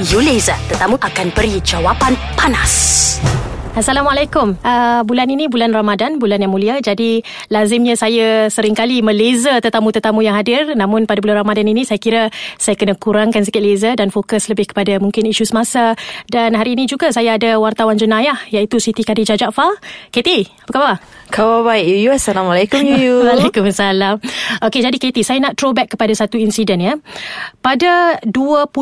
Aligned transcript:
Yuleza, 0.00 0.56
tetamu 0.64 0.96
akan 0.96 1.28
beri 1.36 1.60
jawapan 1.60 2.16
panas. 2.32 3.20
Assalamualaikum. 3.70 4.58
Uh, 4.66 5.06
bulan 5.06 5.30
ini 5.30 5.46
bulan 5.46 5.70
Ramadan, 5.70 6.18
bulan 6.18 6.42
yang 6.42 6.50
mulia. 6.50 6.82
Jadi 6.82 7.22
lazimnya 7.54 7.94
saya 7.94 8.50
seringkali 8.50 8.98
meleza 8.98 9.62
tetamu-tetamu 9.62 10.26
yang 10.26 10.34
hadir. 10.34 10.74
Namun 10.74 11.06
pada 11.06 11.22
bulan 11.22 11.46
Ramadan 11.46 11.70
ini 11.70 11.86
saya 11.86 12.02
kira 12.02 12.34
saya 12.58 12.74
kena 12.74 12.98
kurangkan 12.98 13.46
sikit 13.46 13.62
leza 13.62 13.94
dan 13.94 14.10
fokus 14.10 14.50
lebih 14.50 14.74
kepada 14.74 14.98
mungkin 14.98 15.22
isu 15.30 15.46
semasa. 15.46 15.94
Dan 16.26 16.58
hari 16.58 16.74
ini 16.74 16.90
juga 16.90 17.14
saya 17.14 17.38
ada 17.38 17.62
wartawan 17.62 17.94
jenayah 17.94 18.42
iaitu 18.50 18.82
Siti 18.82 19.06
Khadijah 19.06 19.38
Jaafar. 19.38 19.70
Katie, 20.10 20.50
apa 20.66 20.70
khabar? 20.74 20.94
Khabar 21.30 21.62
baik 21.62 21.86
Yuyu 21.86 22.10
Assalamualaikum 22.10 22.82
Yuyu 22.82 23.22
Waalaikumsalam 23.30 24.18
Okey 24.66 24.82
jadi 24.82 24.98
Katie 24.98 25.22
Saya 25.22 25.38
nak 25.38 25.54
throwback 25.54 25.94
kepada 25.94 26.10
satu 26.10 26.34
insiden 26.42 26.82
ya 26.82 26.98
Pada 27.62 28.18
21 28.26 28.74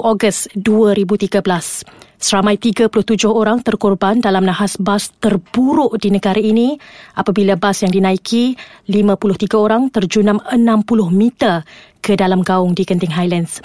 Ogos 0.00 0.48
2013 0.56 2.08
Seramai 2.20 2.60
37 2.60 2.92
orang 3.32 3.64
terkorban 3.64 4.20
dalam 4.20 4.44
nahas 4.44 4.76
bas 4.76 5.08
terburuk 5.24 5.96
di 5.96 6.12
negara 6.12 6.36
ini 6.36 6.76
apabila 7.16 7.56
bas 7.56 7.80
yang 7.80 7.88
dinaiki 7.88 8.60
53 8.92 9.56
orang 9.56 9.88
terjunam 9.88 10.36
60 10.44 10.84
meter 11.16 11.64
ke 12.04 12.20
dalam 12.20 12.44
gaung 12.44 12.76
di 12.76 12.84
Genting 12.84 13.16
Highlands. 13.16 13.64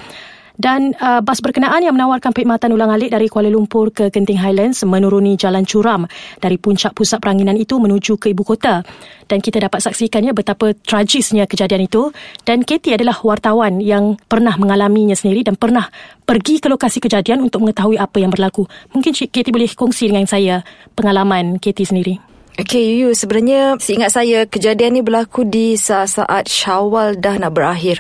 Dan 0.56 0.96
uh, 0.98 1.20
bas 1.20 1.44
berkenaan 1.44 1.84
yang 1.84 1.94
menawarkan 1.96 2.32
perkhidmatan 2.32 2.72
ulang-alik 2.72 3.12
dari 3.12 3.28
Kuala 3.28 3.52
Lumpur 3.52 3.92
ke 3.92 4.08
Genting 4.08 4.40
Highlands 4.40 4.82
menuruni 4.88 5.36
jalan 5.36 5.68
curam 5.68 6.08
dari 6.40 6.56
puncak 6.56 6.96
pusat 6.96 7.20
peranginan 7.20 7.60
itu 7.60 7.76
menuju 7.78 8.16
ke 8.18 8.32
ibu 8.32 8.44
kota. 8.48 8.82
Dan 9.26 9.44
kita 9.44 9.62
dapat 9.62 9.84
saksikannya 9.84 10.32
betapa 10.32 10.72
tragisnya 10.74 11.46
kejadian 11.46 11.86
itu. 11.86 12.10
Dan 12.48 12.64
Katie 12.64 12.96
adalah 12.96 13.20
wartawan 13.22 13.84
yang 13.84 14.18
pernah 14.26 14.56
mengalaminya 14.56 15.14
sendiri 15.14 15.46
dan 15.46 15.60
pernah 15.60 15.92
pergi 16.26 16.58
ke 16.64 16.72
lokasi 16.72 16.98
kejadian 17.04 17.44
untuk 17.46 17.62
mengetahui 17.62 18.02
apa 18.02 18.18
yang 18.18 18.34
berlaku. 18.34 18.66
Mungkin 18.96 19.14
Katie 19.14 19.54
boleh 19.54 19.70
kongsi 19.76 20.10
dengan 20.10 20.26
saya 20.26 20.66
pengalaman 20.98 21.62
Katie 21.62 21.86
sendiri. 21.86 22.25
Okay, 22.56 22.96
Yuyu, 22.96 23.12
sebenarnya 23.12 23.76
seingat 23.84 24.16
saya 24.16 24.48
kejadian 24.48 24.96
ni 24.96 25.04
berlaku 25.04 25.44
di 25.44 25.76
saat-saat 25.76 26.48
syawal 26.48 27.20
dah 27.20 27.36
nak 27.36 27.52
berakhir. 27.52 28.00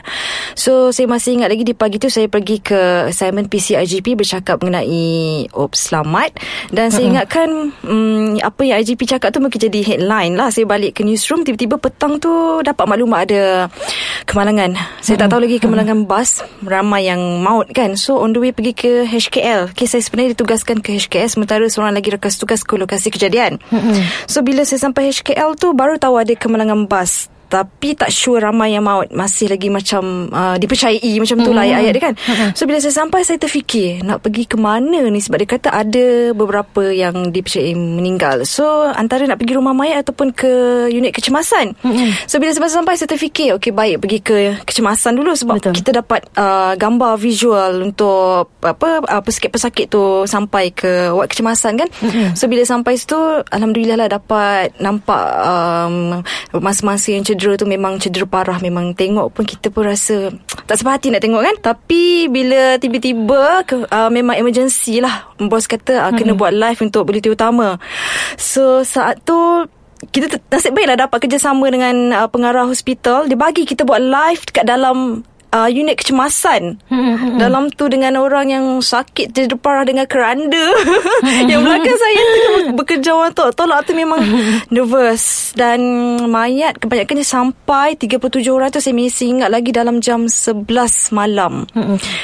So, 0.56 0.96
saya 0.96 1.12
masih 1.12 1.36
ingat 1.36 1.52
lagi 1.52 1.68
di 1.68 1.76
pagi 1.76 2.00
tu 2.00 2.08
saya 2.08 2.32
pergi 2.32 2.64
ke 2.64 3.12
assignment 3.12 3.52
PCIGP 3.52 4.16
bercakap 4.16 4.64
mengenai 4.64 5.44
Oops 5.52 5.76
Selamat. 5.76 6.40
Dan 6.72 6.88
saya 6.88 7.04
ingatkan 7.04 7.76
um, 7.84 8.40
apa 8.40 8.64
yang 8.64 8.80
IGP 8.80 9.04
cakap 9.04 9.36
tu 9.36 9.44
mungkin 9.44 9.60
jadi 9.60 9.84
headline 9.84 10.40
lah. 10.40 10.48
Saya 10.48 10.64
balik 10.64 10.96
ke 10.96 11.02
newsroom, 11.04 11.44
tiba-tiba 11.44 11.76
petang 11.76 12.16
tu 12.24 12.32
dapat 12.64 12.88
maklumat 12.88 13.28
ada 13.28 13.68
kemalangan. 14.24 14.80
Saya 15.04 15.20
tak 15.20 15.36
tahu 15.36 15.52
lagi 15.52 15.60
kemalangan 15.60 16.08
bas, 16.08 16.48
ramai 16.64 17.12
yang 17.12 17.44
maut 17.44 17.68
kan. 17.76 18.00
So, 18.00 18.24
on 18.24 18.32
the 18.32 18.40
way 18.40 18.56
pergi 18.56 18.72
ke 18.72 19.04
HKL. 19.04 19.76
Okay, 19.76 19.84
saya 19.84 20.00
sebenarnya 20.00 20.40
ditugaskan 20.40 20.80
ke 20.80 20.96
HKL 20.96 21.28
sementara 21.28 21.68
seorang 21.68 21.92
lagi 21.92 22.08
rekas 22.08 22.40
tugas 22.40 22.64
ke 22.64 22.80
lokasi 22.80 23.12
kejadian. 23.12 23.60
So, 24.32 24.45
bila 24.46 24.62
saya 24.62 24.86
sampai 24.86 25.10
HKL 25.10 25.58
tu 25.58 25.74
baru 25.74 25.98
tahu 25.98 26.22
ada 26.22 26.38
kemalangan 26.38 26.86
bas 26.86 27.34
tapi 27.46 27.94
tak 27.94 28.10
sure 28.10 28.42
ramai 28.42 28.74
yang 28.74 28.86
maut 28.86 29.10
masih 29.14 29.50
lagi 29.50 29.70
macam 29.70 30.30
uh, 30.34 30.58
dipercayai 30.58 31.14
macam 31.22 31.38
tu 31.46 31.52
lah 31.54 31.66
mm. 31.66 31.78
ayat 31.78 31.92
dia 31.94 32.04
kan 32.04 32.14
mm-hmm. 32.18 32.50
so 32.58 32.66
bila 32.66 32.78
saya 32.82 32.96
sampai 32.96 33.22
saya 33.22 33.38
terfikir 33.38 34.02
nak 34.02 34.26
pergi 34.26 34.50
ke 34.50 34.58
mana 34.58 35.06
ni 35.10 35.22
sebab 35.22 35.38
dia 35.46 35.50
kata 35.58 35.70
ada 35.70 36.34
beberapa 36.34 36.90
yang 36.90 37.30
dipercayai 37.30 37.78
meninggal 37.78 38.44
so 38.50 38.66
antara 38.94 39.30
nak 39.30 39.38
pergi 39.38 39.58
rumah 39.58 39.78
mayat 39.78 40.02
ataupun 40.06 40.34
ke 40.34 40.86
unit 40.90 41.14
kecemasan 41.14 41.78
mm-hmm. 41.78 42.26
so 42.26 42.42
bila 42.42 42.52
saya 42.52 42.82
sampai 42.82 42.98
saya 42.98 43.10
terfikir 43.14 43.54
okey 43.62 43.72
baik 43.72 44.02
pergi 44.02 44.20
ke 44.26 44.36
kecemasan 44.66 45.14
dulu 45.14 45.38
sebab 45.38 45.62
Betul. 45.62 45.74
kita 45.78 46.02
dapat 46.02 46.26
uh, 46.36 46.74
gambar 46.76 47.22
visual 47.22 47.86
untuk 47.86 48.58
apa 48.66 49.06
uh, 49.06 49.22
pesakit-pesakit 49.22 49.94
tu 49.94 50.26
sampai 50.26 50.74
ke 50.74 51.14
wad 51.14 51.30
kecemasan 51.30 51.78
kan 51.78 51.90
mm-hmm. 51.90 52.34
so 52.34 52.50
bila 52.50 52.66
sampai 52.66 52.98
situ 52.98 53.18
alhamdulillah 53.54 54.02
lah 54.02 54.10
dapat 54.10 54.74
nampak 54.82 55.24
um, 55.46 56.26
masa-masa 56.58 57.14
yang 57.14 57.24
cedera 57.36 57.60
tu 57.60 57.68
memang 57.68 58.00
cedera 58.00 58.24
parah. 58.24 58.64
Memang 58.64 58.96
tengok 58.96 59.36
pun 59.36 59.44
kita 59.44 59.68
pun 59.68 59.92
rasa 59.92 60.32
tak 60.72 60.80
sempat 60.80 61.04
hati 61.04 61.12
nak 61.12 61.20
tengok 61.20 61.44
kan? 61.44 61.56
Tapi 61.60 62.32
bila 62.32 62.80
tiba-tiba 62.80 63.68
ke, 63.68 63.84
uh, 63.92 64.08
memang 64.08 64.40
emergency 64.40 65.04
lah. 65.04 65.28
Bos 65.36 65.68
kata 65.68 66.08
uh, 66.08 66.12
kena 66.16 66.34
hmm. 66.34 66.40
buat 66.40 66.54
live 66.56 66.80
untuk 66.80 67.04
berita 67.04 67.28
utama. 67.28 67.76
So 68.40 68.88
saat 68.88 69.20
tu 69.28 69.68
kita 70.16 70.40
nasib 70.48 70.72
baiklah 70.72 71.08
dapat 71.08 71.28
kerjasama 71.28 71.68
dengan 71.68 72.16
uh, 72.16 72.28
pengarah 72.32 72.64
hospital. 72.64 73.28
Dia 73.28 73.36
bagi 73.36 73.68
kita 73.68 73.84
buat 73.84 74.00
live 74.00 74.42
dekat 74.48 74.64
dalam 74.64 75.28
uh, 75.56 75.70
unit 75.72 75.96
kecemasan 75.96 76.76
hmm, 76.92 77.40
dalam 77.40 77.72
tu 77.72 77.88
dengan 77.88 78.20
orang 78.20 78.52
yang 78.52 78.66
sakit 78.84 79.32
jadi 79.32 79.56
parah 79.56 79.88
dengan 79.88 80.04
keranda. 80.04 80.66
Yang 81.50 81.62
belakang 81.62 81.98
saya 81.98 82.22
tu 82.22 82.54
bekerja 82.76 83.10
orang 83.14 83.32
tu 83.32 83.46
tolak 83.56 83.88
tu 83.88 83.96
memang 83.96 84.20
nervous. 84.74 85.56
Dan 85.56 85.80
mayat 86.28 86.76
kebanyakannya 86.82 87.24
sampai 87.24 87.96
37 87.96 88.44
orang 88.52 88.70
tu 88.74 88.82
saya 88.84 88.96
masih 88.98 89.38
ingat 89.38 89.50
lagi 89.50 89.72
dalam 89.72 90.04
jam 90.04 90.28
11 90.28 90.68
malam. 91.16 91.64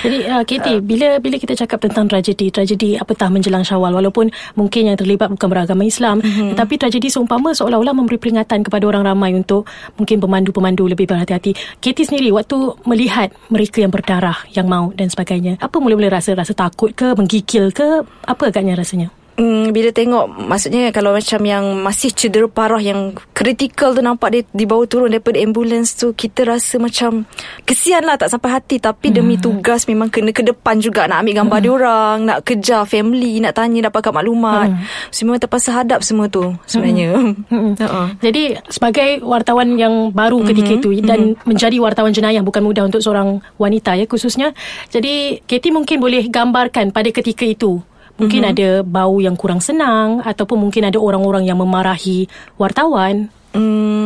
Jadi 0.03 0.17
uh, 0.27 0.43
Katie 0.43 0.77
uh, 0.77 0.83
bila 0.83 1.21
bila 1.21 1.35
kita 1.39 1.55
cakap 1.55 1.85
tentang 1.85 2.09
tragedi 2.11 2.51
tragedi 2.51 2.97
apatah 2.99 3.31
menjelang 3.31 3.63
syawal? 3.63 3.93
Walaupun 3.95 4.33
mungkin 4.57 4.91
yang 4.91 4.97
terlibat 4.97 5.29
bukan 5.31 5.47
beragama 5.47 5.85
Islam 5.85 6.19
uh-huh. 6.19 6.55
tetapi 6.55 6.73
tragedi 6.81 7.07
seumpama 7.07 7.53
seolah-olah 7.53 7.93
memberi 7.93 8.17
peringatan 8.17 8.65
kepada 8.65 8.83
orang 8.89 9.05
ramai 9.05 9.31
untuk 9.37 9.69
mungkin 9.95 10.17
pemandu-pemandu 10.17 10.89
lebih 10.89 11.05
berhati-hati. 11.05 11.53
Katie 11.77 12.07
sendiri 12.07 12.33
waktu 12.33 12.57
melihat 12.89 13.20
melihat 13.21 13.37
mereka 13.53 13.77
yang 13.83 13.93
berdarah 13.93 14.37
yang 14.49 14.65
mau 14.65 14.89
dan 14.97 15.13
sebagainya. 15.13 15.61
Apa 15.61 15.77
mula-mula 15.77 16.09
rasa? 16.09 16.33
Rasa 16.33 16.57
takut 16.57 16.89
ke? 16.97 17.13
Menggigil 17.13 17.69
ke? 17.69 18.01
Apa 18.25 18.49
agaknya 18.49 18.73
rasanya 18.73 19.13
Hmm, 19.41 19.73
bila 19.73 19.89
tengok 19.89 20.37
maksudnya 20.37 20.93
kalau 20.93 21.17
macam 21.17 21.41
yang 21.41 21.65
masih 21.81 22.13
cedera 22.13 22.45
parah 22.45 22.77
yang 22.77 23.17
kritikal 23.33 23.89
tu 23.89 24.05
nampak 24.05 24.29
dia 24.29 24.41
dibawa 24.53 24.85
turun 24.85 25.09
daripada 25.09 25.41
ambulans 25.41 25.97
tu 25.97 26.13
kita 26.13 26.45
rasa 26.45 26.77
macam 26.77 27.25
kesian 27.65 28.05
lah 28.05 28.21
tak 28.21 28.29
sampai 28.29 28.53
hati 28.53 28.77
tapi 28.77 29.09
hmm. 29.09 29.15
demi 29.17 29.41
tugas 29.41 29.89
memang 29.89 30.13
kena 30.13 30.29
ke 30.29 30.45
depan 30.45 30.77
juga 30.77 31.09
nak 31.09 31.25
ambil 31.25 31.41
gambar 31.41 31.57
hmm. 31.57 31.65
dia 31.65 31.73
orang 31.73 32.17
nak 32.21 32.39
kejar 32.45 32.85
family 32.85 33.41
nak 33.41 33.57
tanya 33.57 33.89
dapatkan 33.89 34.13
maklumat 34.13 34.77
hmm. 34.77 35.09
so, 35.09 35.25
memang 35.25 35.41
terpaksa 35.41 35.73
hadap 35.73 36.05
semua 36.05 36.29
tu 36.29 36.53
sebenarnya 36.69 37.09
hmm. 37.17 37.33
Hmm. 37.49 37.73
Uh-uh. 37.81 38.07
jadi 38.21 38.61
sebagai 38.69 39.25
wartawan 39.25 39.73
yang 39.73 40.13
baru 40.13 40.45
ketika 40.45 40.77
hmm. 40.77 40.79
itu 40.85 40.89
dan 41.01 41.33
hmm. 41.33 41.49
menjadi 41.49 41.81
wartawan 41.81 42.13
jenayah 42.13 42.45
bukan 42.45 42.61
mudah 42.61 42.85
untuk 42.85 43.01
seorang 43.01 43.41
wanita 43.57 43.97
ya 43.97 44.05
khususnya 44.05 44.53
jadi 44.93 45.41
Katie 45.49 45.73
mungkin 45.73 45.97
boleh 45.97 46.29
gambarkan 46.29 46.93
pada 46.93 47.09
ketika 47.09 47.41
itu 47.41 47.81
Mungkin 48.21 48.45
mm-hmm. 48.45 48.53
ada 48.53 48.69
bau 48.85 49.17
yang 49.17 49.33
kurang 49.33 49.57
senang 49.65 50.21
ataupun 50.21 50.61
mungkin 50.61 50.85
ada 50.85 51.01
orang-orang 51.01 51.49
yang 51.49 51.57
memarahi 51.57 52.29
wartawan. 52.61 53.33
Hmm, 53.51 54.00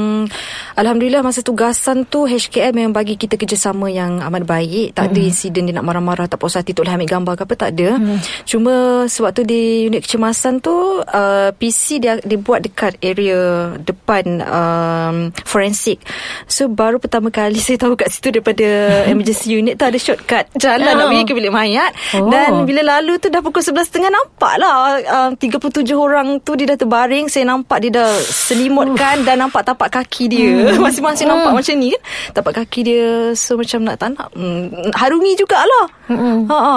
Alhamdulillah 0.75 1.23
masa 1.23 1.39
tugasan 1.39 2.03
tu 2.03 2.27
HKL 2.27 2.75
memang 2.75 2.91
bagi 2.91 3.15
kita 3.15 3.39
kerjasama 3.39 3.87
yang 3.87 4.19
amat 4.19 4.43
baik. 4.43 4.95
Tak 4.95 5.07
mm. 5.07 5.11
ada 5.11 5.19
insiden 5.23 5.63
dia 5.71 5.73
nak 5.75 5.85
marah-marah 5.87 6.27
tak 6.27 6.39
puas 6.39 6.55
hati 6.55 6.75
tu 6.75 6.83
lah 6.83 6.95
ambil 6.95 7.09
gambar 7.09 7.33
ke 7.39 7.41
apa 7.47 7.55
tak 7.55 7.69
ada. 7.75 7.89
Mm. 7.99 8.17
Cuma 8.43 8.73
sewaktu 9.07 9.41
di 9.43 9.61
unit 9.87 10.03
kecemasan 10.03 10.63
tu 10.63 10.75
uh, 11.01 11.49
PC 11.55 11.99
dia 11.99 12.19
dibuat 12.23 12.63
dekat 12.63 12.95
area 13.03 13.73
depan 13.81 14.39
um, 14.43 15.15
forensik. 15.43 15.99
So 16.47 16.71
baru 16.71 16.97
pertama 17.03 17.29
kali 17.29 17.59
saya 17.65 17.81
tahu 17.81 17.99
kat 17.99 18.09
situ 18.11 18.31
daripada 18.31 18.67
emergency 19.11 19.59
unit 19.59 19.75
tu 19.75 19.85
ada 19.85 19.99
shortcut 19.99 20.47
jalan 20.55 20.91
oh. 20.95 20.97
nak 21.03 21.07
pergi 21.11 21.23
ke 21.27 21.33
bilik 21.35 21.53
mayat. 21.53 21.91
Oh. 22.15 22.31
Dan 22.31 22.63
bila 22.63 22.99
lalu 22.99 23.19
tu 23.19 23.27
dah 23.27 23.43
pukul 23.43 23.59
11.30 23.59 24.07
nampak 24.07 24.53
lah 24.57 24.73
uh, 25.03 25.29
37 25.35 25.83
orang 25.91 26.39
tu 26.39 26.55
dia 26.55 26.71
dah 26.71 26.77
terbaring. 26.79 27.27
Saya 27.27 27.51
nampak 27.51 27.83
dia 27.83 27.99
dah 27.99 28.11
selimutkan 28.23 29.27
dan 29.27 29.43
nampak 29.43 29.67
tapak 29.67 29.91
kaki 29.91 30.14
dia. 30.25 30.71
Hmm. 30.71 30.87
Nampak 31.25 31.51
hmm. 31.51 31.57
macam 31.59 31.75
ni 31.75 31.87
kan? 31.91 32.01
Tapak 32.31 32.53
kaki 32.63 32.79
dia 32.85 33.05
So 33.35 33.59
macam 33.59 33.83
nak 33.83 33.95
tak 33.99 34.15
nak 34.15 34.31
hmm, 34.31 34.93
Harungi 34.95 35.35
jugalah. 35.35 35.85
Hmm. 36.07 36.45
ha, 36.47 36.57
ha. 36.57 36.75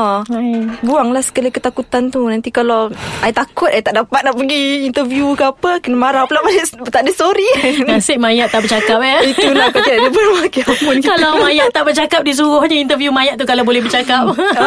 Buanglah 0.82 1.22
segala 1.22 1.54
ketakutan 1.54 2.10
tu. 2.10 2.26
Nanti 2.26 2.50
kalau 2.50 2.90
I 3.22 3.30
takut 3.30 3.70
I 3.70 3.84
tak 3.84 3.94
dapat 3.94 4.26
nak 4.26 4.34
pergi 4.34 4.88
Interview 4.88 5.38
ke 5.38 5.46
apa 5.46 5.78
Kena 5.78 5.96
marah 5.96 6.24
pula. 6.26 6.42
Tak 6.88 7.04
ada 7.04 7.12
sorry. 7.14 7.46
Nasib 7.88 8.18
mayat 8.18 8.50
tak 8.50 8.66
bercakap 8.66 8.98
ya 8.98 9.20
Itulah 9.22 9.68
kata 9.70 9.92
dia 9.92 10.10
bermaki 10.10 10.60
ampun 10.64 10.96
Kalau 11.04 11.38
mayat 11.38 11.68
tak 11.70 11.84
bercakap 11.86 12.20
Disuruhnya 12.24 12.76
interview 12.80 13.12
mayat 13.14 13.38
tu 13.38 13.46
Kalau 13.46 13.62
boleh 13.62 13.84
bercakap. 13.84 14.34
Ha, 14.34 14.66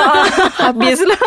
Habislah. 0.69 1.19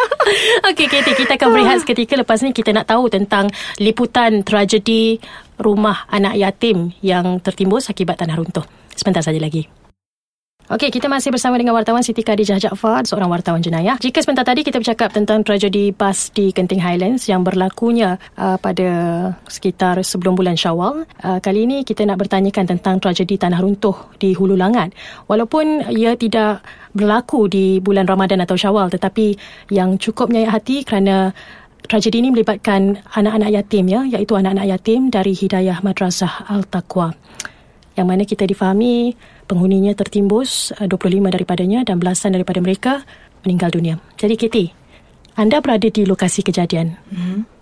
Okey 0.72 0.86
Katie 0.88 1.18
Kita 1.18 1.36
akan 1.36 1.48
berehat 1.52 1.76
seketika. 1.84 2.14
Lepas 2.16 2.40
ni 2.40 2.54
kita 2.54 2.70
nak 2.72 2.88
tahu 2.88 3.10
Tentang 3.10 3.50
liputan 3.82 4.46
tragedi 4.46 5.18
rumah 5.58 6.06
anak 6.10 6.38
yatim 6.38 6.92
yang 7.00 7.38
tertimbus 7.40 7.90
akibat 7.90 8.20
tanah 8.20 8.36
runtuh. 8.38 8.66
Sebentar 8.94 9.22
saja 9.22 9.38
lagi. 9.42 9.66
Okey, 10.64 10.88
kita 10.88 11.12
masih 11.12 11.28
bersama 11.28 11.60
dengan 11.60 11.76
wartawan 11.76 12.00
Siti 12.00 12.24
Khadijah 12.24 12.56
Jaafar, 12.56 13.04
seorang 13.04 13.28
wartawan 13.28 13.60
jenayah. 13.60 14.00
Jika 14.00 14.24
sebentar 14.24 14.48
tadi 14.48 14.64
kita 14.64 14.80
bercakap 14.80 15.12
tentang 15.12 15.44
tragedi 15.44 15.92
bas 15.92 16.32
di 16.32 16.56
Genting 16.56 16.80
Highlands 16.80 17.28
yang 17.28 17.44
berlakunya 17.44 18.16
uh, 18.40 18.56
pada 18.56 18.88
sekitar 19.44 20.00
sebelum 20.00 20.32
bulan 20.32 20.56
Syawal, 20.56 21.04
uh, 21.20 21.38
kali 21.44 21.68
ini 21.68 21.84
kita 21.84 22.08
nak 22.08 22.16
bertanyakan 22.16 22.64
tentang 22.64 22.96
tragedi 22.96 23.36
tanah 23.36 23.60
runtuh 23.60 24.16
di 24.16 24.32
Hulu 24.32 24.56
Langat. 24.56 24.96
Walaupun 25.28 25.92
ia 25.92 26.16
tidak 26.16 26.64
berlaku 26.96 27.44
di 27.44 27.84
bulan 27.84 28.08
Ramadan 28.08 28.40
atau 28.40 28.56
Syawal, 28.56 28.88
tetapi 28.88 29.36
yang 29.68 30.00
cukup 30.00 30.32
menyayat 30.32 30.64
hati 30.64 30.80
kerana 30.80 31.36
tragedi 31.88 32.24
ini 32.24 32.32
melibatkan 32.32 33.04
anak-anak 33.12 33.50
yatim 33.52 33.84
ya, 33.88 34.02
iaitu 34.08 34.34
anak-anak 34.34 34.66
yatim 34.66 35.12
dari 35.12 35.36
Hidayah 35.36 35.84
Madrasah 35.84 36.48
Al-Taqwa. 36.48 37.12
Yang 37.94 38.06
mana 38.10 38.22
kita 38.26 38.44
difahami 38.48 39.14
penghuninya 39.46 39.94
tertimbus 39.94 40.74
25 40.82 40.90
uh, 40.90 41.30
daripadanya 41.30 41.86
dan 41.86 42.02
belasan 42.02 42.34
daripada 42.34 42.58
mereka 42.58 43.06
meninggal 43.46 43.70
dunia. 43.70 43.94
Jadi 44.18 44.34
Kitty, 44.34 44.66
anda 45.38 45.62
berada 45.62 45.86
di 45.86 46.02
lokasi 46.02 46.42
kejadian. 46.42 46.98
Mm-hmm. 47.12 47.53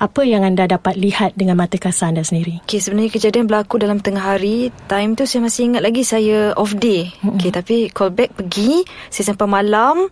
Apa 0.00 0.24
yang 0.24 0.48
anda 0.48 0.64
dapat 0.64 0.96
lihat 0.96 1.36
dengan 1.36 1.60
mata 1.60 1.76
kasar 1.76 2.08
anda 2.08 2.24
sendiri? 2.24 2.64
Okay, 2.64 2.80
sebenarnya 2.80 3.12
kejadian 3.12 3.44
berlaku 3.44 3.76
dalam 3.76 4.00
tengah 4.00 4.32
hari. 4.32 4.72
Time 4.88 5.12
tu 5.12 5.28
saya 5.28 5.44
masih 5.44 5.68
ingat 5.68 5.84
lagi 5.84 6.08
saya 6.08 6.56
off 6.56 6.72
day. 6.72 7.12
Mm-hmm. 7.20 7.36
Okay, 7.36 7.50
tapi 7.52 7.76
call 7.92 8.08
back 8.08 8.32
pergi. 8.32 8.80
Saya 9.12 9.36
sampai 9.36 9.44
malam. 9.44 10.08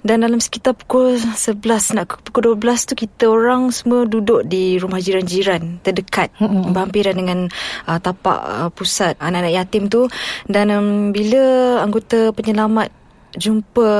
Dan 0.00 0.22
dalam 0.24 0.40
sekitar 0.40 0.72
pukul 0.72 1.20
11 1.20 1.98
nak 1.98 2.22
pukul 2.24 2.56
12 2.56 2.88
tu 2.88 2.94
kita 2.94 3.26
orang 3.26 3.74
semua 3.74 4.06
duduk 4.06 4.46
di 4.46 4.78
rumah 4.78 5.02
jiran-jiran 5.02 5.82
terdekat 5.82 6.30
mm-hmm. 6.38 6.70
berhampiran 6.70 7.14
dengan 7.18 7.38
uh, 7.90 7.98
tapak 7.98 8.38
uh, 8.38 8.70
pusat 8.70 9.18
anak-anak 9.18 9.52
yatim 9.58 9.90
tu 9.90 10.06
dan 10.46 10.70
um, 10.70 11.10
bila 11.10 11.82
anggota 11.82 12.30
penyelamat 12.30 12.94
jumpa 13.34 13.90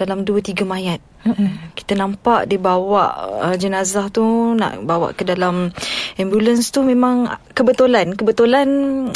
dalam 0.00 0.24
2 0.24 0.40
3 0.40 0.64
mayat. 0.64 1.00
Mm-mm. 1.20 1.76
Kita 1.76 1.92
nampak 2.00 2.48
dia 2.48 2.56
bawa 2.56 3.12
uh, 3.44 3.56
jenazah 3.60 4.08
tu 4.08 4.24
nak 4.56 4.80
bawa 4.88 5.12
ke 5.12 5.28
dalam 5.28 5.68
ambulans 6.16 6.72
tu 6.72 6.80
memang 6.80 7.28
kebetulan. 7.52 8.16
Kebetulan 8.16 8.68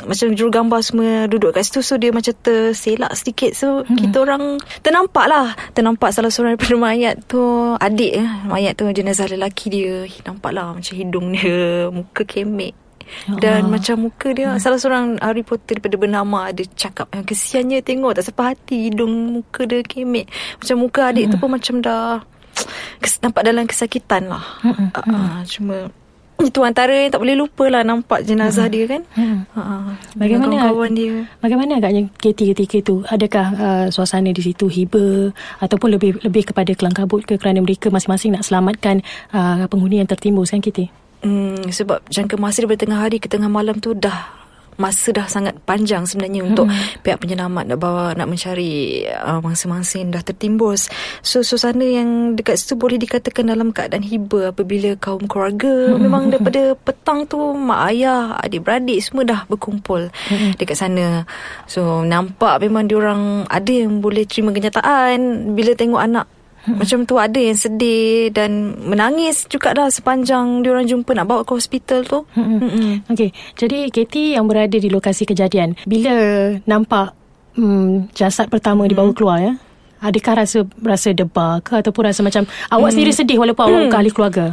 macam 0.04 0.28
jurugambar 0.36 0.84
semua 0.84 1.24
duduk 1.24 1.56
kat 1.56 1.64
situ 1.64 1.80
so 1.80 1.96
dia 1.96 2.12
macam 2.12 2.36
terselak 2.44 3.16
sedikit 3.16 3.56
so 3.56 3.88
Mm-mm. 3.88 3.96
kita 3.96 4.16
orang 4.20 4.60
ternampak 4.84 5.24
lah. 5.24 5.56
Ternampak 5.72 6.12
salah 6.12 6.28
seorang 6.28 6.60
daripada 6.60 6.76
mayat 6.76 7.24
tu 7.24 7.40
adik 7.80 8.20
eh, 8.20 8.28
mayat 8.44 8.76
tu 8.76 8.84
jenazah 8.92 9.24
lelaki 9.24 9.72
dia. 9.72 10.04
Nampak 10.28 10.52
lah 10.52 10.76
macam 10.76 10.92
hidung 10.92 11.32
dia 11.32 11.88
muka 11.88 12.28
kemek 12.28 12.83
dan 13.40 13.68
oh. 13.68 13.70
macam 13.72 13.96
muka 14.08 14.28
dia 14.32 14.54
hmm. 14.54 14.60
Salah 14.60 14.78
seorang 14.80 15.16
Harry 15.20 15.42
Potter 15.46 15.76
Daripada 15.78 15.96
bernama 15.96 16.50
Dia 16.52 16.68
cakap 16.76 17.10
yang 17.14 17.24
Kesiannya 17.24 17.80
tengok 17.80 18.16
Tak 18.20 18.24
sampai 18.30 18.52
hati 18.52 18.90
Hidung 18.90 19.40
muka 19.40 19.64
dia 19.64 19.80
kemek 19.80 20.28
Macam 20.60 20.76
muka 20.80 21.00
adik 21.10 21.24
hmm. 21.28 21.32
tu 21.32 21.36
pun 21.40 21.50
macam 21.50 21.74
dah 21.80 22.20
Nampak 23.24 23.42
dalam 23.44 23.64
kesakitan 23.64 24.28
lah 24.28 24.44
hmm. 24.62 24.88
uh, 24.92 25.40
Cuma 25.48 25.88
itu 26.42 26.60
antara 26.66 26.92
yang 26.92 27.14
tak 27.14 27.22
boleh 27.22 27.38
lupa 27.38 27.64
lah 27.70 27.86
nampak 27.86 28.26
jenazah 28.26 28.66
hmm. 28.66 28.74
dia 28.74 28.84
kan. 28.90 29.02
Hmm. 29.14 29.38
Uh, 29.54 29.94
bagaimana 30.18 30.66
kawan 30.66 30.92
dia? 30.92 31.14
Bagaimana 31.38 31.78
agaknya 31.78 32.10
KT 32.18 32.40
ketika 32.52 32.76
itu? 32.82 32.96
Adakah 33.06 33.46
uh, 33.54 33.86
suasana 33.88 34.34
di 34.34 34.42
situ 34.42 34.66
hiba 34.66 35.30
ataupun 35.62 35.94
lebih 35.94 36.18
lebih 36.26 36.50
kepada 36.50 36.74
kelang 36.74 36.96
kabut 36.96 37.22
ke 37.22 37.38
kerana 37.38 37.62
mereka 37.62 37.88
masing-masing 37.88 38.34
nak 38.34 38.42
selamatkan 38.42 39.00
uh, 39.30 39.64
penghuni 39.70 40.02
yang 40.02 40.10
tertimbus 40.10 40.50
kan 40.50 40.58
KT? 40.58 41.03
Hmm, 41.24 41.72
sebab 41.72 42.04
jangka 42.12 42.36
masa 42.36 42.62
daripada 42.62 42.84
tengah 42.84 43.00
hari 43.00 43.16
ke 43.16 43.32
tengah 43.32 43.48
malam 43.48 43.80
tu 43.80 43.96
dah 43.96 44.44
masa 44.74 45.14
dah 45.14 45.26
sangat 45.30 45.54
panjang 45.62 46.02
sebenarnya 46.02 46.42
hmm. 46.42 46.48
untuk 46.50 46.66
pihak 47.06 47.22
penyelamat 47.22 47.64
nak 47.70 47.78
bawa 47.78 48.10
nak 48.18 48.26
mencari 48.26 49.06
uh, 49.06 49.38
mangsa-mangsa 49.38 50.02
yang 50.02 50.10
dah 50.10 50.22
tertimbus. 50.22 50.90
So 51.22 51.46
suasana 51.46 51.86
yang 51.86 52.34
dekat 52.34 52.58
situ 52.58 52.74
boleh 52.74 52.98
dikatakan 52.98 53.54
dalam 53.54 53.70
keadaan 53.70 54.02
hiba 54.02 54.50
apabila 54.50 54.98
kaum 54.98 55.30
keluarga 55.30 55.94
hmm. 55.94 55.98
memang 56.02 56.22
daripada 56.34 56.74
petang 56.74 57.26
tu 57.30 57.38
mak 57.54 57.94
ayah, 57.94 58.34
adik-beradik 58.42 58.98
semua 58.98 59.22
dah 59.22 59.40
berkumpul 59.46 60.10
hmm. 60.10 60.58
dekat 60.58 60.74
sana. 60.74 61.22
So 61.70 62.02
nampak 62.02 62.58
memang 62.62 62.90
diorang 62.90 63.46
ada 63.46 63.70
yang 63.70 64.02
boleh 64.02 64.26
terima 64.26 64.50
kenyataan 64.50 65.54
bila 65.54 65.70
tengok 65.78 66.02
anak. 66.02 66.26
Macam 66.80 67.04
tu 67.04 67.20
ada 67.20 67.36
yang 67.36 67.56
sedih 67.56 68.32
dan 68.32 68.76
menangis 68.80 69.44
juga 69.48 69.76
dah 69.76 69.88
sepanjang 69.92 70.64
diorang 70.64 70.88
jumpa 70.88 71.12
nak 71.12 71.26
bawa 71.28 71.42
ke 71.44 71.52
hospital 71.52 72.02
tu. 72.04 72.20
Hmm. 72.44 72.60
Hmm. 72.60 72.94
Okey, 73.08 73.32
jadi 73.56 73.88
Katie 73.88 74.36
yang 74.36 74.44
berada 74.44 74.76
di 74.76 74.92
lokasi 74.92 75.24
kejadian, 75.24 75.78
bila 75.88 76.12
nampak 76.68 77.16
hmm, 77.56 78.12
jasad 78.12 78.52
pertama 78.52 78.84
hmm. 78.84 78.90
dibawa 78.92 79.10
keluar 79.16 79.38
ya, 79.40 79.52
adakah 80.04 80.44
rasa 80.44 80.68
rasa 80.84 81.16
debar 81.16 81.64
ke 81.64 81.80
ataupun 81.80 82.02
rasa 82.12 82.20
macam 82.20 82.44
awak 82.68 82.92
hmm. 82.92 82.94
sendiri 82.94 83.12
sedih 83.16 83.38
walaupun 83.40 83.64
hmm. 83.64 83.70
awak 83.72 83.82
bukan 83.88 84.00
ahli 84.04 84.12
keluarga? 84.12 84.46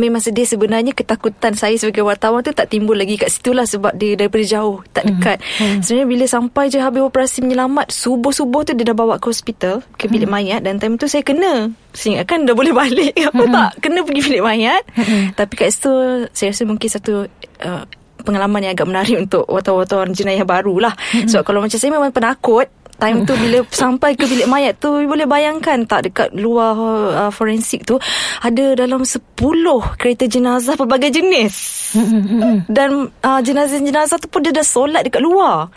Memang 0.00 0.22
sedih 0.24 0.48
sebenarnya 0.48 0.96
ketakutan 0.96 1.52
saya 1.52 1.76
sebagai 1.76 2.06
wartawan 2.06 2.40
tu 2.40 2.52
tak 2.56 2.72
timbul 2.72 2.96
lagi 2.96 3.20
kat 3.20 3.28
situ 3.28 3.52
lah 3.52 3.68
sebab 3.68 3.92
dia 3.96 4.16
daripada 4.16 4.44
jauh 4.44 4.80
tak 4.92 5.04
hmm. 5.04 5.10
dekat 5.18 5.38
mm. 5.40 5.64
Mm. 5.64 5.80
sebenarnya 5.84 6.08
bila 6.08 6.24
sampai 6.28 6.64
je 6.72 6.78
habis 6.80 7.02
operasi 7.04 7.38
menyelamat 7.44 7.92
subuh-subuh 7.92 8.62
tu 8.64 8.72
dia 8.72 8.88
dah 8.88 8.96
bawa 8.96 9.20
ke 9.20 9.26
hospital 9.28 9.84
ke 10.00 10.08
bilik 10.08 10.28
mm. 10.28 10.34
mayat 10.34 10.60
dan 10.64 10.80
time 10.80 10.96
tu 10.96 11.10
saya 11.10 11.20
kena 11.20 11.72
saya 11.92 12.24
kan 12.24 12.48
dah 12.48 12.56
boleh 12.56 12.72
balik 12.72 13.12
apa 13.28 13.42
mm. 13.44 13.52
tak 13.52 13.70
kena 13.84 14.00
pergi 14.06 14.20
bilik 14.24 14.42
mayat 14.44 14.82
mm. 14.96 15.36
tapi 15.36 15.52
kat 15.60 15.68
situ 15.68 15.92
saya 16.32 16.56
rasa 16.56 16.62
mungkin 16.64 16.88
satu 16.88 17.28
uh, 17.64 17.84
pengalaman 18.22 18.62
yang 18.62 18.72
agak 18.78 18.88
menarik 18.88 19.16
untuk 19.18 19.44
wartawan-wartawan 19.50 20.14
jenayah 20.14 20.46
baru 20.46 20.88
lah 20.88 20.94
mm. 20.94 21.28
sebab 21.28 21.42
kalau 21.42 21.60
macam 21.60 21.76
saya 21.76 21.90
memang 21.92 22.14
penakut 22.14 22.70
time 22.98 23.24
tu 23.24 23.32
bila 23.36 23.64
sampai 23.82 24.16
ke 24.16 24.24
bilik 24.26 24.48
mayat 24.48 24.78
tu 24.80 24.92
boleh 25.04 25.26
bayangkan 25.28 25.84
tak 25.88 26.10
dekat 26.10 26.28
luar 26.34 26.74
uh, 27.12 27.32
forensik 27.32 27.84
tu 27.84 27.96
ada 28.42 28.76
dalam 28.76 29.06
10 29.06 29.20
kereta 29.96 30.24
jenazah 30.26 30.74
pelbagai 30.76 31.12
jenis. 31.12 31.54
Dan 32.66 33.12
uh, 33.22 33.40
jenazah-jenazah 33.40 34.18
tu 34.20 34.28
pun 34.28 34.40
dia 34.40 34.52
dah 34.52 34.64
solat 34.64 35.04
dekat 35.04 35.22
luar. 35.22 35.68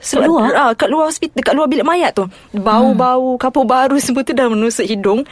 Sebab 0.00 0.24
luar? 0.24 0.48
Uh, 0.56 0.72
kat 0.72 0.88
luar 0.88 1.12
hospital 1.12 1.36
dekat 1.36 1.52
luar 1.52 1.68
bilik 1.68 1.84
mayat 1.84 2.16
tu. 2.16 2.24
Bau-bau 2.56 3.36
kapur 3.36 3.68
baru 3.68 4.00
semua 4.04 4.24
tu 4.24 4.32
dah 4.32 4.48
menusuk 4.48 4.88
hidung. 4.88 5.28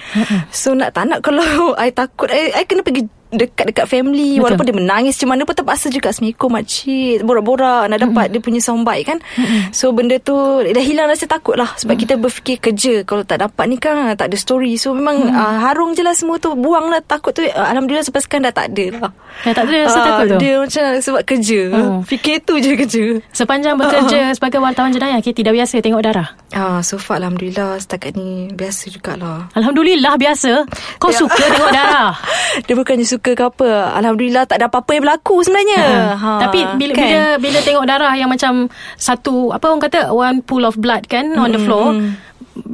So 0.52 0.76
nak 0.76 0.92
tak 0.92 1.08
nak 1.08 1.24
kalau 1.24 1.72
I 1.82 1.88
takut 1.90 2.28
I, 2.28 2.52
I 2.52 2.62
kena 2.68 2.84
pergi 2.84 3.08
dekat-dekat 3.28 3.84
family 3.84 4.36
Betul. 4.36 4.42
walaupun 4.44 4.64
dia 4.64 4.76
menangis 4.76 5.14
macam 5.20 5.28
mana 5.36 5.42
pun 5.44 5.54
terpaksa 5.54 5.86
juga 5.92 6.08
Assalamualaikum 6.08 6.48
makcik 6.48 7.16
borak-borak 7.28 7.82
nak 7.92 7.98
dapat 8.00 8.08
mm-hmm. 8.08 8.32
dia 8.32 8.40
punya 8.40 8.60
soundbite 8.64 9.04
kan 9.04 9.18
mm-hmm. 9.20 9.60
so 9.76 9.92
benda 9.92 10.16
tu 10.16 10.34
dah 10.64 10.84
hilang 10.84 11.12
rasa 11.12 11.28
takut 11.28 11.60
lah 11.60 11.68
sebab 11.76 11.92
mm-hmm. 11.92 12.02
kita 12.08 12.14
berfikir 12.16 12.56
kerja 12.56 12.94
kalau 13.04 13.28
tak 13.28 13.44
dapat 13.44 13.64
ni 13.68 13.76
kan 13.76 14.16
tak 14.16 14.32
ada 14.32 14.36
story 14.40 14.80
so 14.80 14.96
memang 14.96 15.28
mm-hmm. 15.28 15.36
uh, 15.36 15.56
harung 15.60 15.92
je 15.92 16.00
lah 16.00 16.16
semua 16.16 16.40
tu 16.40 16.56
buang 16.56 16.88
lah 16.88 17.04
takut 17.04 17.36
tu 17.36 17.44
uh, 17.44 17.52
Alhamdulillah 17.68 18.06
sampai 18.08 18.24
sekarang 18.24 18.48
dah 18.48 18.54
tak 18.56 18.66
ada 18.72 18.86
lah 18.96 19.12
dah 19.44 19.52
tak 19.52 19.64
ada 19.68 19.76
rasa 19.84 19.98
uh, 20.00 20.04
takut 20.08 20.24
tu 20.24 20.38
dia 20.40 20.54
macam 20.56 20.84
sebab 21.04 21.22
kerja 21.28 21.60
oh. 21.76 22.00
fikir 22.08 22.36
tu 22.48 22.54
je 22.56 22.72
kerja 22.80 23.04
sepanjang 23.36 23.76
bekerja 23.76 24.32
uh-huh. 24.32 24.34
sebagai 24.40 24.58
wartawan 24.64 24.88
jenayah 24.88 25.20
kita 25.20 25.44
tidak 25.44 25.52
biasa 25.60 25.84
tengok 25.84 26.00
darah 26.00 26.28
uh, 26.54 26.80
so 26.80 26.96
far 26.96 27.20
Alhamdulillah 27.20 27.80
setakat 27.80 28.14
ni 28.16 28.48
biasa 28.54 28.92
jugalah 28.92 29.50
Alhamdulillah 29.52 30.14
biasa 30.16 30.64
kau 31.02 31.10
ya. 31.12 31.18
suka 31.18 31.42
tengok 31.42 31.72
darah 31.74 32.12
dia 32.66 32.74
bukannya 32.76 33.06
suka 33.08 33.36
ke 33.36 33.42
apa 33.42 33.96
alhamdulillah 33.98 34.44
tak 34.48 34.62
ada 34.62 34.70
apa-apa 34.70 34.90
yang 34.96 35.02
berlaku 35.04 35.42
sebenarnya 35.44 35.82
ha. 35.84 36.14
Ha. 36.16 36.30
tapi 36.48 36.58
bila 36.78 36.92
kan? 36.94 37.08
bila 37.08 37.22
bila 37.40 37.58
tengok 37.64 37.84
darah 37.84 38.14
yang 38.16 38.30
macam 38.30 38.70
satu 38.96 39.52
apa 39.52 39.64
orang 39.68 39.82
kata 39.82 40.00
one 40.12 40.38
pool 40.44 40.64
of 40.64 40.78
blood 40.80 41.04
kan 41.10 41.32
hmm. 41.34 41.42
on 41.42 41.50
the 41.52 41.60
floor 41.60 41.92
hmm 41.96 42.27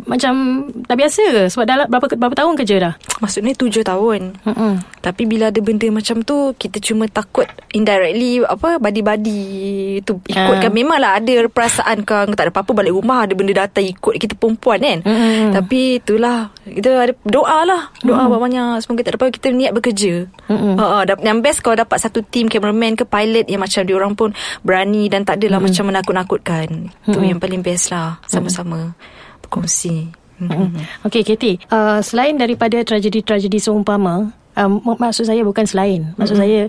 macam 0.05 0.65
tak 0.85 0.97
biasa 1.01 1.23
ke? 1.33 1.43
Sebab 1.49 1.65
dah 1.65 1.77
berapa 1.89 2.07
berapa 2.17 2.35
tahun 2.37 2.55
kerja 2.61 2.77
dah? 2.81 2.95
Maksudnya 3.21 3.53
tujuh 3.57 3.83
tahun. 3.85 4.37
Mm-mm. 4.45 4.73
Tapi 5.01 5.23
bila 5.25 5.49
ada 5.49 5.61
benda 5.61 5.89
macam 5.89 6.21
tu, 6.25 6.53
kita 6.57 6.81
cuma 6.81 7.09
takut 7.09 7.49
indirectly 7.73 8.45
apa 8.45 8.77
badi-badi 8.81 10.01
tu 10.05 10.21
ikutkan. 10.29 10.71
Uh. 10.71 10.75
Memanglah 10.75 11.21
ada 11.21 11.49
perasaan 11.49 12.05
kan 12.05 12.33
tak 12.33 12.49
ada 12.49 12.53
apa-apa 12.53 12.73
balik 12.85 12.95
rumah 12.95 13.25
ada 13.25 13.33
benda 13.37 13.53
datang 13.57 13.85
ikut 13.85 14.15
kita 14.21 14.37
perempuan 14.37 14.81
kan. 14.81 14.99
Mm-mm. 15.05 15.53
Tapi 15.57 16.01
itulah 16.01 16.53
kita 16.65 16.89
ada 17.11 17.13
doa 17.25 17.59
lah. 17.65 17.83
Doa 18.05 18.29
mm. 18.29 18.37
banyak 18.37 18.69
semoga 18.85 19.01
tak 19.05 19.17
ada 19.17 19.19
apa 19.25 19.27
kita 19.33 19.49
niat 19.53 19.73
bekerja. 19.73 20.29
Uh, 20.49 21.03
yang 21.25 21.41
best 21.41 21.65
kalau 21.65 21.81
dapat 21.81 21.97
satu 22.01 22.21
team 22.25 22.53
cameraman 22.53 22.97
ke 22.97 23.09
pilot 23.09 23.49
yang 23.49 23.65
macam 23.65 23.81
dia 23.85 23.97
orang 23.97 24.13
pun 24.13 24.31
berani 24.61 25.09
dan 25.09 25.25
tak 25.25 25.41
adalah 25.41 25.61
mm. 25.61 25.67
macam 25.69 25.85
menakut-nakutkan. 25.89 26.69
Itu 27.09 27.19
yang 27.25 27.41
paling 27.41 27.65
best 27.65 27.89
lah 27.93 28.21
sama-sama. 28.29 28.93
Mm 28.93 29.23
berkongsi. 29.55 30.11
Mm-hmm. 30.43 31.07
Okey, 31.07 31.23
Katie. 31.23 31.57
Uh, 31.71 32.03
selain 32.03 32.35
daripada 32.35 32.83
tragedi-tragedi 32.83 33.63
seumpama, 33.63 34.35
um, 34.59 34.83
maksud 34.99 35.31
saya 35.31 35.47
bukan 35.47 35.63
selain. 35.63 36.11
Maksud 36.19 36.35
mm-hmm. 36.35 36.51
saya 36.51 36.61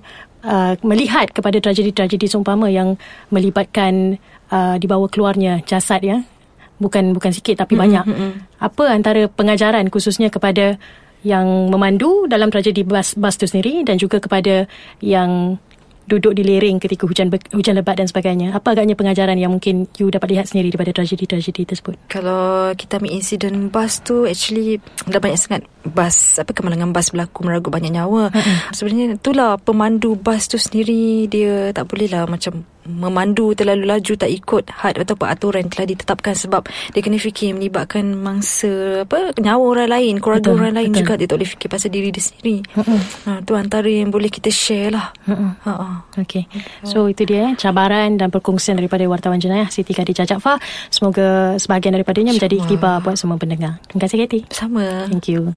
uh, 0.45 0.73
melihat 0.85 1.33
kepada 1.33 1.57
tragedi-tragedi 1.57 2.29
seumpama 2.29 2.69
yang 2.69 2.93
melibatkan 3.33 4.21
uh, 4.53 4.77
dibawa 4.77 5.09
keluarnya 5.09 5.65
jasad 5.65 6.05
ya. 6.05 6.21
Bukan 6.77 7.17
bukan 7.17 7.33
sikit 7.33 7.65
tapi 7.65 7.73
mm-hmm. 7.73 8.05
banyak. 8.05 8.05
Apa 8.61 8.93
antara 8.93 9.25
pengajaran 9.25 9.89
khususnya 9.89 10.29
kepada 10.29 10.77
yang 11.25 11.73
memandu 11.73 12.29
dalam 12.29 12.53
tragedi 12.53 12.85
bas 12.85 13.17
bas 13.17 13.33
tu 13.33 13.49
sendiri 13.49 13.81
dan 13.81 13.97
juga 13.97 14.21
kepada 14.21 14.69
yang 15.01 15.57
duduk 16.05 16.37
di 16.37 16.45
lereng 16.45 16.77
ketika 16.77 17.09
hujan 17.09 17.33
hujan 17.51 17.75
lebat 17.77 17.97
dan 17.97 18.07
sebagainya. 18.09 18.53
Apa 18.53 18.77
agaknya 18.77 18.93
pengajaran 18.93 19.37
yang 19.37 19.51
mungkin 19.53 19.89
you 19.97 20.09
dapat 20.09 20.37
lihat 20.37 20.45
sendiri 20.49 20.73
daripada 20.73 21.01
tragedi-tragedi 21.01 21.65
tersebut? 21.65 21.97
Kalau 22.09 22.73
kita 22.77 23.01
ambil 23.01 23.11
insiden 23.17 23.73
bas 23.73 24.01
tu 24.01 24.29
actually 24.29 24.77
dah 25.09 25.19
banyak 25.19 25.37
sangat 25.37 25.61
bas 25.85 26.41
apa 26.41 26.51
kemalangan 26.51 26.89
bas 26.89 27.13
berlaku 27.13 27.45
meragut 27.45 27.69
banyak 27.69 27.93
nyawa. 27.93 28.33
Mm-hmm. 28.33 28.57
Sebenarnya 28.73 29.05
itulah 29.21 29.51
pemandu 29.61 30.17
bas 30.17 30.49
tu 30.49 30.57
sendiri 30.57 31.29
dia 31.29 31.69
tak 31.71 31.85
boleh 31.89 32.09
lah 32.09 32.25
macam 32.25 32.65
memandu 32.85 33.57
terlalu 33.57 33.89
laju 33.89 34.13
tak 34.13 34.29
ikut 34.29 34.69
had 34.69 34.95
atau 35.01 35.17
peraturan 35.17 35.65
yang 35.65 35.71
telah 35.73 35.87
ditetapkan 35.89 36.37
sebab 36.37 36.69
dia 36.93 37.01
kena 37.01 37.17
fikir 37.17 37.57
melibatkan 37.57 38.13
mangsa 38.13 39.01
apa 39.03 39.33
nyawa 39.41 39.65
orang 39.65 39.89
lain 39.89 40.15
keluarga 40.21 40.53
betul, 40.53 40.61
orang 40.61 40.75
lain 40.77 40.89
betul. 40.93 41.01
juga 41.01 41.13
dia 41.17 41.27
tak 41.27 41.37
boleh 41.41 41.51
fikir 41.57 41.67
pasal 41.67 41.89
diri 41.89 42.09
dia 42.13 42.23
sendiri 42.23 42.57
mm-hmm. 42.61 42.99
ha, 43.25 43.31
tu 43.41 43.53
antara 43.57 43.89
yang 43.89 44.13
boleh 44.13 44.29
kita 44.29 44.53
share 44.53 44.93
lah 44.93 45.09
mm-hmm. 45.25 45.51
ha, 45.65 45.71
ha. 45.73 45.87
Okay 46.15 46.45
So 46.85 47.09
itu 47.09 47.25
dia 47.25 47.53
eh, 47.53 47.57
cabaran 47.57 48.21
dan 48.21 48.29
perkongsian 48.29 48.77
daripada 48.77 49.03
wartawan 49.09 49.41
jenayah 49.41 49.67
Siti 49.73 49.91
Khadijah 49.91 50.29
Jaafar 50.29 50.61
Semoga 50.93 51.57
sebahagian 51.57 51.97
daripadanya 51.97 52.31
menjadi 52.31 52.61
kibar 52.69 53.01
buat 53.01 53.17
semua 53.17 53.35
pendengar 53.41 53.81
Terima 53.89 54.05
kasih 54.05 54.17
Katie 54.23 54.45
Sama 54.53 55.09
Thank 55.09 55.33
you 55.33 55.53